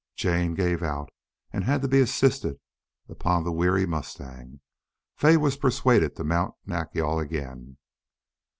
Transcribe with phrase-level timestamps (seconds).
[0.15, 1.11] Jane gave out
[1.53, 2.59] and had to be assisted
[3.07, 4.59] upon the weary mustang.
[5.15, 7.77] Fay was persuaded to mount Nack yal again.